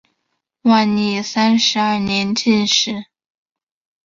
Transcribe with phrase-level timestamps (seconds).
[0.63, 3.05] 万历三十二年进士。